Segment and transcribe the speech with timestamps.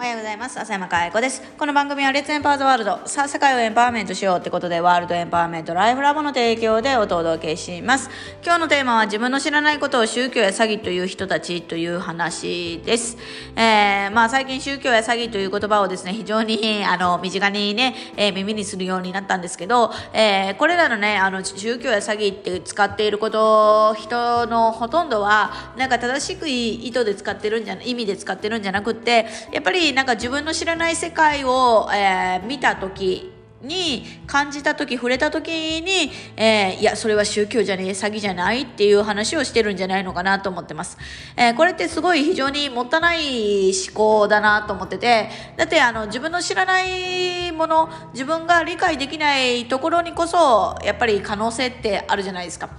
[0.00, 0.58] おはようございます。
[0.58, 1.42] 浅山かえ子です。
[1.58, 3.00] この番組はレッツエンパワーズワールド。
[3.04, 8.08] さあ、世界をエンパワーメントしようってことで、ワールドエンパワーメントライフラボの提供でお届けします。
[8.42, 13.18] 今日のテーマは自分の知らないことを宗教や詐欺という人たちという話です。
[13.54, 40.96] えー、まあ最近宗教や詐欺という言葉をですね、非常にあの身近にね、えー、耳にするようになったんですけど、えー、これらのね、あの宗教や詐欺って使っていること、人のほとんどは、なんか正しく意図で使ってるんじゃ、意味で使ってるんじゃなくって、やっぱりなんか自分の知らない世界を、えー、見た時に感じた時触れた時に、えー、いやそれは宗教じゃねえ詐欺じゃないっていう話をしてるんじゃないのかなと思ってます、
[41.36, 52.70] えー、これってすごい非常にもったない思考だなと思っててだってあの自分の知らないもの自分が理解できないところにこそやっぱり可能性ってあるじゃないですか。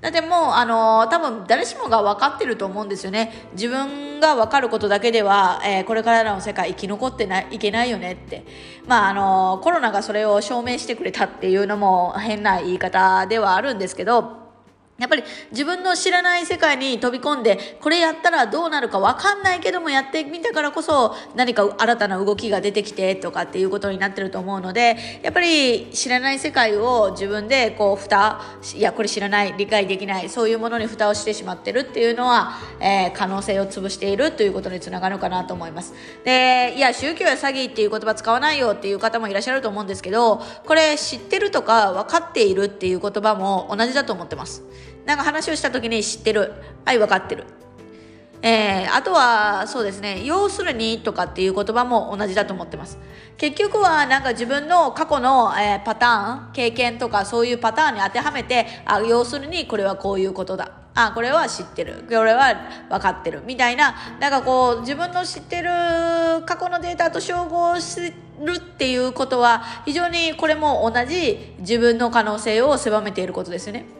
[0.00, 3.48] だってもう、あのー、多分誰しもが分かってると思うんですよね。
[3.52, 8.44] 自分が分かることだけでは、えー、これからの世界生き残ってないいけないよねって。
[8.86, 14.37] まあ、あのー、コロナがそれを証明してくれたっていうのも変な言い方ではあるんですけど、
[14.98, 28.40] やっぱり自分の知らない世界に飛び込んで、これやったらどうなるかわかんないけどもやってみたからこそ何か新たな動きが出てきてとかっていうことになってると思うので、やっぱり知らない世界を自分でこう蓋、
[28.74, 35.94] いやこれ知らない、理解できない、そういうものに蓋をしてしまってるっていうのは、えー、可能性を潰しているということにつながるかなと思います。
[36.24, 44.64] で、いや宗教や詐欺っていう言葉使わないよっていう方もいらっしゃると思うんですけど、これ知ってるとか分かっているっていう言葉も同じだと思ってます。
[45.08, 46.52] なんか話をした時に知ってる。
[46.84, 47.44] はい、分かってる。
[48.42, 52.98] えー、あとは、そうですね、要するにとかっていう言葉も同じだと思ってます。
[53.38, 60.72] 結局はなんか自分の過去の、えー、パターン、経験とかそういうパターンに当てはめて、あ、要するにこれはこういうことだ。
[60.94, 62.04] あ、これは知ってる。
[62.06, 62.54] これは
[62.90, 63.42] 分かってる。
[63.46, 65.70] みたいな、なんかこう、自分の知ってる
[66.44, 68.12] 過去のデータと照合する
[68.56, 73.97] っていうことは、非常にこれも同じ自分の可能性を狭めていることですよね。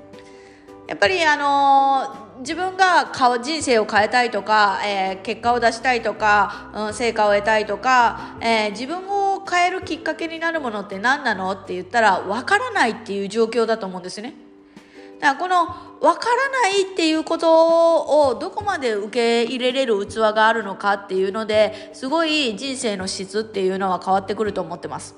[0.89, 3.13] やっぱりあのー、自分が
[3.43, 14.35] 人生を変えたいとか、えー、結果を出したいとか、うん、成果を得たいとか、えー、自分を変えるきっかけになるものって何なのって言ったら分からないっていう状況だと思うんですね。
[15.21, 15.67] だからこの
[16.01, 25.17] 分からないっていうことをどこまで受け入れれる器があるのかっていうのですごい人生の質っていうのは変わってくると思ってます。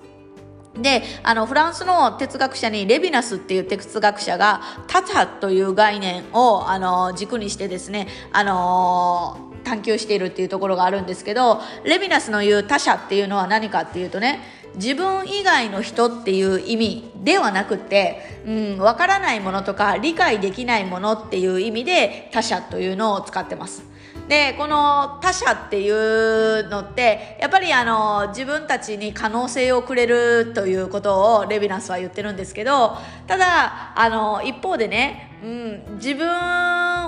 [0.82, 14.40] であのフランスの哲学者にレヴィナスっていう哲学者がタタという概念をあの軸にしてですねあの探求しているっていうところがあるんですけどレヴィナスの言う他者っていうのは何かっていうとね
[14.76, 23.89] 自分以外の人っていう意味ではなくて、うん、分からないものとか理解できないものっていう意味で他者というのを使ってます。
[24.30, 32.96] でこの他者っていうのってやっぱりあの自分たちに可能性をくれるということをレヴィナスは言ってるんですけど
[33.26, 36.28] ただあの一方でね、うん、自分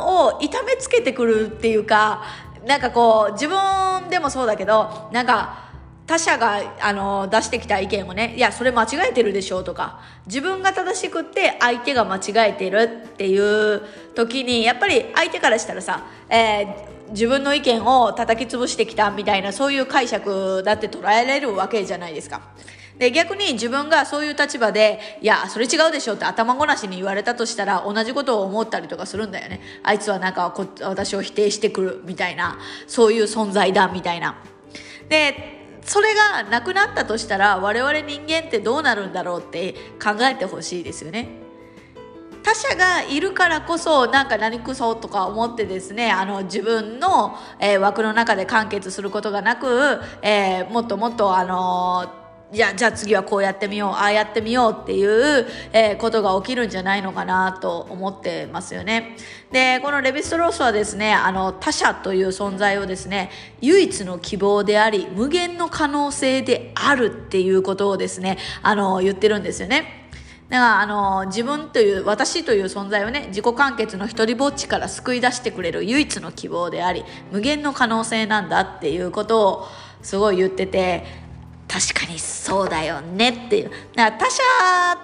[0.00, 2.25] を痛めつけてくるっていうか
[2.66, 5.71] なんかこう自分でもそうだけどなんか
[6.09, 13.82] 他者があの出してきた意見をねいやそれ間違えてるでしょとか自分が正しくって相手が間違えてるっていう
[14.16, 22.41] 時にやっぱり相手からしたらさ、えー、自分の意見を叩き潰してきたみたいなそういう解釈だって捉えられるわけじゃないですか。
[22.99, 29.61] で逆に自分がそういう立場でいやそれ違うでしょって頭ごなしに言われたとしたら同じことを思ったりとかするんだよね。
[29.83, 34.37] あいつはなんかこ私を否定してくるみたいなそういう存在だみたいな。
[35.09, 41.42] でそれがなくなったとしたら我々人間ってどうなるんだろうって考えてほしいですよね。
[42.43, 52.23] 他者がいるからこそなんか何くそとか思ってですねあの自分の、えー、枠の中で完結することがなく、えー、もっともっとあの
[52.53, 59.17] じゃじゃあ次はこうやってみようああやってみようっていう、えー、ことが起きるんじゃないのかなと思ってますよね。
[59.51, 63.31] でこのレヴィストロースはですねあの他者という存在をですね
[63.62, 70.01] 唯一の希望であり無限の可能性であるっていうことをですねあの言ってるんですよね。
[70.52, 79.66] だからあの自分という私という存在をね自己完結の一人ぼっちから救い出してくれる唯一の希望であり無限の可能性なんだっていうことを
[80.02, 81.22] すごい言ってて
[81.69, 84.43] 確かにそうだよねっていうだから他者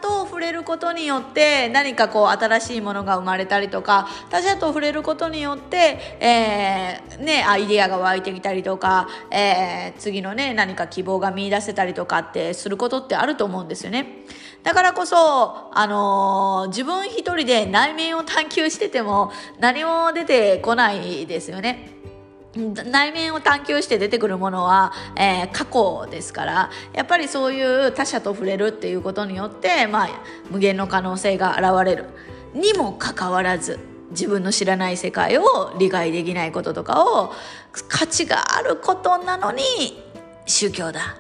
[0.03, 14.27] と触れることによって何かこう新しいものが生まれたりとか他者と触れることによって、えー、ね、アイデアが湧いてきたりとか、えー、次のね何か希望が見いだせたりとかってすることってあると思うんですよね。
[14.69, 21.95] だからこそ、あのー、自分一人で内面を探求してても何も出てこないですよね。
[22.55, 30.09] 内面を探求して出てくるものは、えー、過去ですからやっぱりそういう他者と触れるっていうことによって、まあ、
[30.51, 32.05] 無限の可能性が現れる
[32.53, 33.79] にもかかわらず
[34.11, 37.33] 自分の知らない世界を理解できないこととかを
[37.89, 39.63] 価値があることなのに
[40.45, 41.17] 宗教だ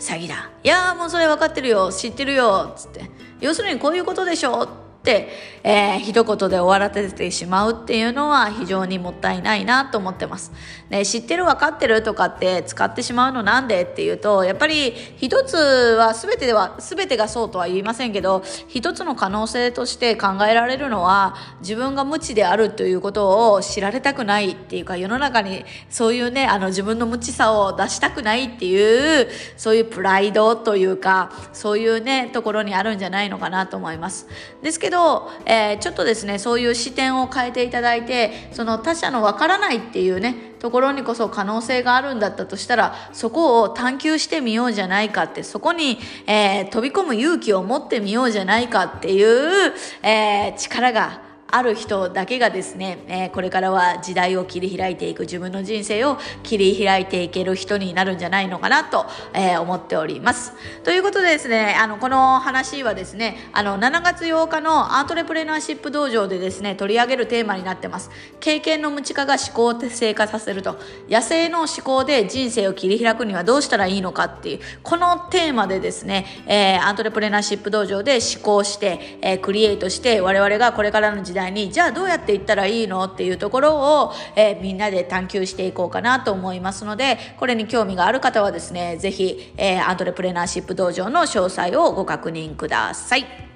[0.00, 0.50] 詐欺だ。
[0.64, 1.92] いやもうそれ分かってるよ。
[1.92, 2.72] 知ってるよ。
[2.72, 3.10] っつって。
[3.40, 4.68] 要するにこういうことでしょ、
[5.04, 10.52] えー、一言で終わらせてしまうっていうのは非常にもったいないなと思ってます。
[10.90, 34.26] ね、知ってる分かってるとかって使ってしまうのなんでっていうと、やっぱり一つは全てでは、全てがそうとは言いませんけど、一つの可能性として考えられるのは、自分が無知であるということを知られたくないっていうか、世の中にそういうね、あの自分の無知さを出したくないっていう、そういうプライドというか、そういうね、ところにあるんじゃないのかなと思います。
[34.62, 49.72] ですけど、えー、ちょっとですねそういう視点を変えていただいてその他者のわからないっていうねところにこそ可能性があるんだったとしたらそこを探求してみようじゃないかってそこに、えー、飛び込む勇気を持ってみようじゃないかっていう、
[50.02, 60.52] えー、力がある人だけがですね、えー、これからは時代を切り開いていく自分の人生を切り開いていける人になるんじゃないのかなと、えー、思っております。
[60.84, 68.10] ということでですね、あの、この話はですね、あの、7月8日のアートレプレナーシップ道場でですね、取り上げるテーマになってます。
[68.40, 70.78] 経験の無知化が思考を活性化させると。
[71.08, 93.49] 野生の思考で人生を切り開くにはどうしたらいいのかっていう、このテーマでですね、えー、アートレプレナーシップ道場で思考して、えクリエイトして、我々がこれからの時代代にじゃあどうやっていったらいいのっていうところを、えー、みんなで探求していこうかなと思いますのでこれに興味がある方はですね是非、えー、アントレプレナーシップ道場の詳細をご確認ください。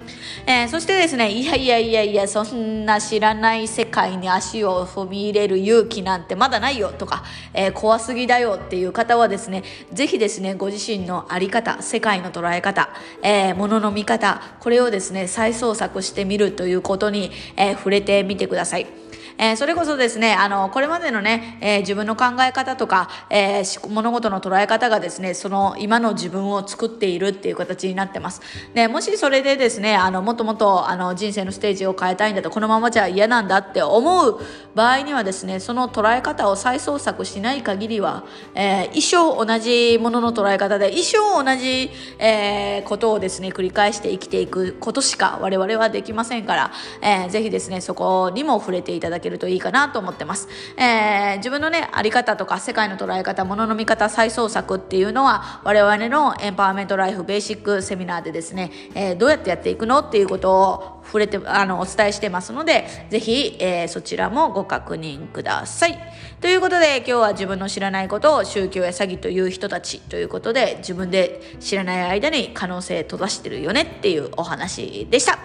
[0.47, 9.63] えー、そしてですね、いやいやいやいや、そんな知らない世界に足を踏み入れる勇気なんてまだないよとか、えー、怖すぎだよっていう方はですね、
[9.93, 12.91] ぜひですね、ご自身の在り方、世界の捉え方、
[13.23, 19.04] えー、物の見方、これをですね、再創作してみるということに、え触れてみてください。
[19.39, 28.41] えー、それこそですね、あの、これまでのね、えー、自分の考え方とか、えー、物事の捉え方がですね、その今の自分を作っているっていう形になってます。
[28.75, 34.41] で、もしそれでですね、あの、もっともっと、あの、人生のステージを変えたいんだと、このままじゃ嫌なんだって思う
[34.75, 46.73] 場合にはですね、その捉え方を再創作しない限りは、え一生同じものの捉え方で、一生同じ、えことをですね、繰り返して生きていくことしか我々はできませんから、
[47.03, 50.49] えー、ぜひですね、そこにも触れていただきけるといいかなと思ってます。
[50.77, 65.99] えー、自分のね、あり方とか世界の捉え方、ものの見方再創作っていうのは我々のエンパワーメントライフベーシックセミナーでですね、えー、どうやってやっていくのっていうことを触れて、あの、お伝えしてますので、ぜひ、えー、そちらもご確認ください。
[66.41, 75.39] ということで、今日は自分の知らないことを宗教や詐欺という人たちということで、自分で知らない間に可能性閉ざしてるよねっていうお話でした。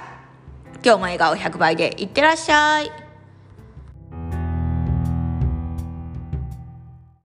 [0.83, 3.08] 今日も笑顔100倍でいってらっしゃい。